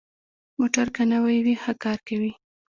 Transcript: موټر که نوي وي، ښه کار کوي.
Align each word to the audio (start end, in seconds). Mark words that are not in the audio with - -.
موټر 0.57 0.87
که 0.95 1.03
نوي 1.13 1.37
وي، 1.45 1.55
ښه 1.61 1.73
کار 1.83 1.99
کوي. 2.07 2.31